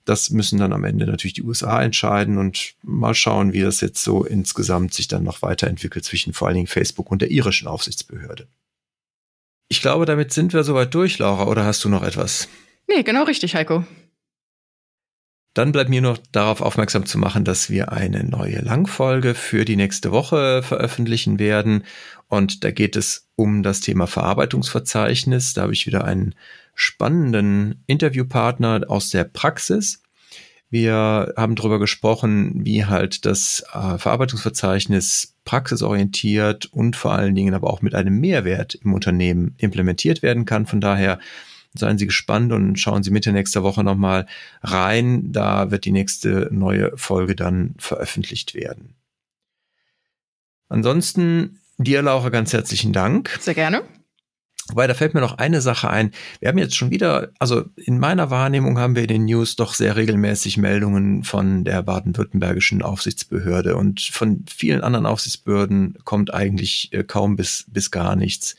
das 0.05 0.31
müssen 0.31 0.59
dann 0.59 0.73
am 0.73 0.83
Ende 0.83 1.07
natürlich 1.07 1.35
die 1.35 1.45
USA 1.45 1.81
entscheiden 1.81 2.39
und 2.39 2.75
mal 2.83 3.15
schauen, 3.15 3.53
wie 3.53 3.63
das 3.63 3.81
jetzt 3.81 4.03
so 4.03 4.25
insgesamt 4.25 4.93
sich 4.93 5.07
dann 5.07 5.23
noch 5.23 5.43
weiterentwickelt 5.43 6.05
zwischen 6.05 6.33
vor 6.33 6.49
allen 6.49 6.57
Dingen 6.57 6.67
Facebook 6.67 7.11
und 7.11 7.23
der 7.23 7.31
irischen 7.31 7.69
Aufsichtsbehörde. 7.69 8.49
Ich 9.69 9.81
glaube, 9.81 10.07
damit 10.07 10.33
sind 10.33 10.53
wir 10.53 10.65
soweit 10.65 10.93
durch, 10.93 11.19
Laura, 11.19 11.47
oder 11.47 11.65
hast 11.65 11.85
du 11.85 11.89
noch 11.89 12.03
etwas? 12.03 12.49
Nee, 12.89 13.05
genau 13.05 13.23
richtig, 13.23 13.55
Heiko. 13.55 13.85
Dann 15.55 15.71
bleibt 15.71 15.89
mir 15.89 16.01
noch 16.01 16.19
darauf 16.33 16.61
aufmerksam 16.61 17.07
zu 17.07 17.17
machen, 17.17 17.45
dass 17.45 17.71
wir 17.71 17.93
eine 17.93 18.25
neue 18.25 18.59
Langfolge 18.61 19.35
für 19.35 19.65
die 19.65 19.77
nächste 19.77 20.11
Woche 20.11 20.65
veröffentlichen 20.65 21.39
werden. 21.39 21.85
Und 22.29 22.65
da 22.65 22.73
geht 22.73 22.97
es 22.97 23.29
um 23.37 23.63
das 23.63 23.81
Thema 23.81 24.09
Verarbeitungsverzeichnis. 24.09 25.55
Da 25.55 25.63
habe 25.63 25.73
ich 25.73 25.87
wieder 25.87 26.05
einen 26.05 26.35
spannenden 26.75 27.85
Interviewpartner 27.87 28.83
aus 28.89 29.11
der 29.11 29.23
Praxis. 29.23 30.03
Wir 30.71 31.33
haben 31.37 31.55
darüber 31.55 31.79
gesprochen, 31.79 32.65
wie 32.65 32.85
halt 32.85 33.25
das 33.25 33.63
äh, 33.73 33.97
Verarbeitungsverzeichnis 33.97 35.37
praxisorientiert 35.45 36.67
und 36.67 36.97
vor 36.97 37.13
allen 37.13 37.37
Dingen 37.37 37.55
aber 37.55 37.71
auch 37.71 37.81
mit 37.81 37.95
einem 37.95 38.19
Mehrwert 38.19 38.75
im 38.75 38.93
Unternehmen 38.93 39.55
implementiert 39.59 40.23
werden 40.23 40.47
kann. 40.47 40.67
Von 40.67 40.81
daher 40.81 41.21
Seien 41.75 41.99
Sie 41.99 42.07
gespannt 42.07 42.53
und 42.53 42.79
schauen 42.79 43.03
Sie 43.03 43.11
Mitte 43.11 43.33
nächster 43.33 43.63
Woche 43.63 43.83
nochmal 43.83 44.27
rein. 44.63 45.33
Da 45.33 45.71
wird 45.71 45.85
die 45.85 45.93
nächste 45.93 46.49
neue 46.53 46.97
Folge 46.97 47.35
dann 47.35 47.75
veröffentlicht 47.79 48.55
werden. 48.55 48.95
Ansonsten 50.69 51.61
dir, 51.79 52.03
Laura, 52.03 52.29
ganz 52.29 52.53
herzlichen 52.53 52.93
Dank. 52.93 53.37
Sehr 53.41 53.55
gerne. 53.55 53.83
Wobei, 54.69 54.87
da 54.87 54.95
fällt 54.95 55.13
mir 55.13 55.21
noch 55.21 55.37
eine 55.37 55.61
Sache 55.61 55.91
ein. 55.91 56.13
Wir 56.41 56.49
haben 56.49 56.57
jetzt 56.57 56.75
schon 56.75 56.91
wieder, 56.91 57.31
also 57.39 57.65
in 57.77 57.99
meiner 57.99 58.31
Wahrnehmung 58.31 58.79
haben 58.79 58.95
wir 58.95 59.03
in 59.03 59.09
den 59.09 59.25
News 59.27 59.57
doch 59.57 59.75
sehr 59.75 59.95
regelmäßig 59.95 60.57
Meldungen 60.57 61.23
von 61.23 61.65
der 61.65 61.83
baden-württembergischen 61.83 62.81
Aufsichtsbehörde 62.81 63.77
und 63.77 64.01
von 64.01 64.45
vielen 64.49 64.81
anderen 64.81 65.05
Aufsichtsbehörden 65.05 65.99
kommt 66.05 66.33
eigentlich 66.33 66.93
äh, 66.95 67.05
kaum 67.05 67.37
bis, 67.37 67.67
bis 67.69 67.91
gar 67.91 68.17
nichts. 68.17 68.57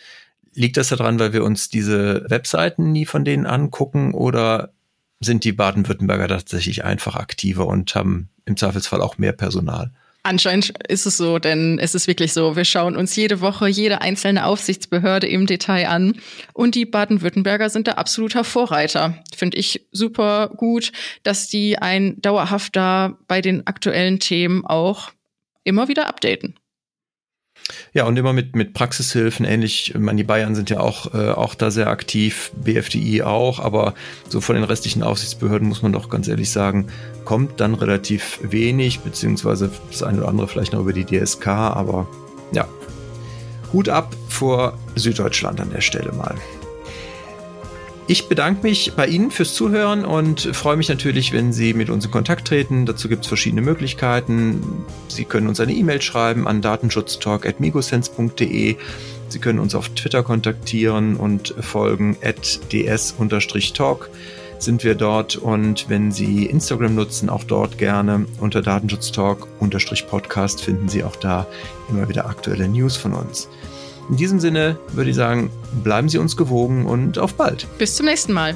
Liegt 0.56 0.78
das 0.78 0.90
daran, 0.90 1.20
weil 1.20 1.34
wir 1.34 1.44
uns 1.44 1.70
diese 1.70 2.26
Webseiten 2.30 2.92
nie 2.92 3.06
von 3.06 3.26
denen 3.26 3.46
angucken 3.46 4.14
oder 4.14 4.72
sind 5.20 5.44
die 5.44 5.52
Baden-Württemberger 5.52 6.28
tatsächlich 6.28 6.84
einfach 6.84 7.16
aktiver 7.16 7.68
und 7.68 7.94
haben 7.96 8.30
im 8.46 8.58
Zweifelsfall 8.58 9.02
auch 9.02 9.18
mehr 9.18 9.34
Personal? 9.34 9.92
Anscheinend 10.24 10.74
ist 10.88 11.06
es 11.06 11.18
so, 11.18 11.38
denn 11.38 11.78
es 11.78 11.94
ist 11.94 12.08
wirklich 12.08 12.34
so. 12.34 12.56
Wir 12.56 12.66
schauen 12.66 12.96
uns 12.96 13.16
jede 13.16 13.42
Woche 13.42 13.68
jede 13.68 14.02
einzelne 14.02 14.48
Aufsichtsbehörde 14.48 15.28
im 15.28 15.46
Detail 15.46 15.88
an. 15.88 16.20
Und 16.54 16.74
die 16.74 16.86
Baden-Württemberger 16.86 17.70
sind 17.70 17.86
der 17.86 18.00
absoluter 18.00 18.44
Vorreiter. 18.44 19.24
Finde 19.36 19.60
ich 19.60 19.86
super 19.92 20.50
gut, 20.50 20.92
dass 21.22 21.48
die 21.48 21.78
ein 21.78 22.20
dauerhafter 22.22 23.20
bei 23.28 23.42
den 23.42 23.68
aktuellen 23.68 24.20
Themen 24.20 24.66
auch 24.66 25.12
immer 25.64 25.90
wieder 25.90 26.08
updaten. 26.08 26.56
Ja, 27.94 28.06
und 28.06 28.18
immer 28.18 28.34
mit, 28.34 28.56
mit 28.56 28.74
Praxishilfen, 28.74 29.46
ähnlich, 29.46 29.94
man, 29.98 30.18
die 30.18 30.24
Bayern 30.24 30.54
sind 30.54 30.70
ja 30.70 30.80
auch, 30.80 31.14
äh, 31.14 31.32
auch 31.32 31.56
da 31.56 31.72
sehr 31.72 31.88
aktiv, 31.88 32.52
BFDI 32.56 33.24
auch, 33.24 33.60
aber 33.60 33.96
so 34.30 34.42
von 34.42 34.56
den 34.56 34.64
restlichen 34.64 35.02
Aufsichtsbehörden 35.02 35.68
muss 35.68 35.82
man 35.82 35.94
doch 35.94 36.10
ganz 36.10 36.28
ehrlich 36.28 36.52
sagen, 36.52 36.88
kommt 37.24 37.60
dann 37.60 37.74
relativ 37.74 38.40
wenig, 38.44 39.00
beziehungsweise 39.00 39.72
das 39.90 40.04
eine 40.04 40.20
oder 40.20 40.28
andere 40.28 40.48
vielleicht 40.48 40.74
noch 40.74 40.82
über 40.82 40.94
die 40.94 41.06
DSK, 41.06 41.48
aber 41.48 42.08
ja, 42.52 42.68
Hut 43.74 43.90
ab 43.90 44.16
vor 44.30 44.78
Süddeutschland 44.96 45.60
an 45.60 45.72
der 45.72 45.82
Stelle 45.82 46.12
mal. 46.12 46.36
Ich 48.08 48.28
bedanke 48.28 48.62
mich 48.62 48.94
bei 48.96 49.08
Ihnen 49.08 49.32
fürs 49.32 49.56
Zuhören 49.56 50.06
und 50.06 50.42
freue 50.56 50.78
mich 50.78 50.90
natürlich, 50.90 51.34
wenn 51.34 51.52
Sie 51.52 51.74
mit 51.74 51.90
uns 51.90 52.06
in 52.06 52.12
Kontakt 52.12 52.48
treten. 52.48 52.86
Dazu 52.86 53.10
gibt 53.10 53.24
es 53.24 53.28
verschiedene 53.28 53.64
Möglichkeiten. 53.64 54.62
Sie 55.08 55.26
können 55.26 55.48
uns 55.48 55.60
eine 55.60 55.74
E-Mail 55.74 56.04
schreiben 56.04 56.48
an 56.48 56.62
datenschutztalk.migosense.de. 56.62 58.76
Sie 59.28 59.40
können 59.40 59.58
uns 59.58 59.74
auf 59.74 59.90
Twitter 59.90 60.22
kontaktieren 60.22 61.16
und 61.16 61.56
folgen 61.60 62.16
at 62.22 62.60
ds-talk 62.72 64.12
sind 64.60 64.84
wir 64.84 64.94
dort 64.96 65.36
und 65.36 65.90
wenn 65.90 66.12
Sie 66.12 66.46
Instagram 66.46 66.96
nutzen, 66.96 67.30
auch 67.30 67.44
dort 67.44 67.78
gerne 67.78 68.26
unter 68.40 68.62
Datenschutztalk-podcast 68.62 70.62
finden 70.62 70.88
Sie 70.90 71.04
auch 71.04 71.18
da 71.18 71.46
immer 71.90 72.08
wieder 72.08 72.28
aktuelle 72.28 72.70
News 72.70 72.98
von 72.98 73.14
uns. 73.14 73.50
In 74.10 74.18
diesem 74.18 74.40
Sinne 74.40 74.78
würde 74.94 75.10
ich 75.10 75.16
sagen, 75.16 75.50
bleiben 75.84 76.10
Sie 76.10 76.18
uns 76.18 76.38
gewogen 76.38 76.86
und 76.86 77.18
auf 77.18 77.34
bald. 77.34 77.68
Bis 77.78 77.96
zum 77.96 78.06
nächsten 78.06 78.34
Mal. 78.34 78.56